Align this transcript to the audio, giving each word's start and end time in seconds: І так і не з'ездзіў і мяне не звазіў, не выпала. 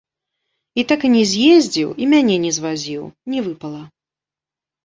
І 0.83 0.85
так 0.91 0.99
і 1.09 1.11
не 1.15 1.21
з'ездзіў 1.33 1.89
і 2.05 2.07
мяне 2.13 2.35
не 2.47 2.51
звазіў, 2.57 3.03
не 3.35 3.39
выпала. 3.49 3.81